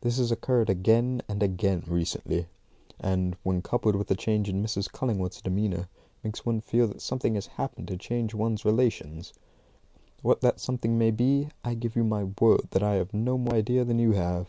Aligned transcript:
This 0.00 0.18
has 0.18 0.32
occurred 0.32 0.68
again 0.68 1.22
and 1.28 1.44
again 1.44 1.84
recently; 1.86 2.48
and, 2.98 3.36
when 3.44 3.62
coupled 3.62 3.94
with 3.94 4.08
the 4.08 4.16
change 4.16 4.48
in 4.48 4.64
Mrs. 4.64 4.90
Cullingworth's 4.90 5.40
demeanour, 5.42 5.86
makes 6.24 6.44
one 6.44 6.60
feel 6.60 6.88
that 6.88 7.00
something 7.00 7.36
has 7.36 7.46
happened 7.46 7.86
to 7.86 7.96
change 7.96 8.34
one's 8.34 8.64
relations. 8.64 9.32
What 10.22 10.40
that 10.40 10.58
something 10.58 10.98
may 10.98 11.12
be, 11.12 11.50
I 11.64 11.74
give 11.74 11.94
you 11.94 12.02
my 12.02 12.24
word 12.40 12.62
that 12.72 12.82
I 12.82 12.94
have 12.94 13.14
no 13.14 13.38
more 13.38 13.54
idea 13.54 13.84
than 13.84 14.00
you 14.00 14.10
have. 14.10 14.48